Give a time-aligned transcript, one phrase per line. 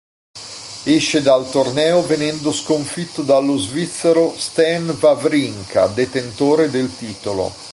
[0.83, 7.53] Esce dal torneo venendo sconfitto dallo svizzero Stan Wawrinka, detentore del titolo.